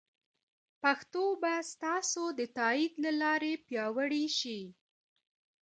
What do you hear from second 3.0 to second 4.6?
له لارې پیاوړې شي.